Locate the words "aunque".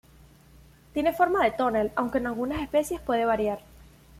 1.95-2.17